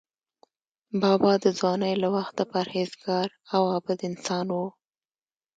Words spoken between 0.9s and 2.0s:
بابا د ځوانۍ